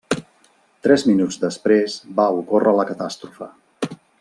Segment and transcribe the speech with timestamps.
[0.87, 3.53] Tres minuts després va ocórrer la catàstrofe.